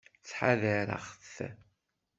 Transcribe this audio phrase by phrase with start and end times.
[0.19, 1.35] Ttḥadareɣ-t.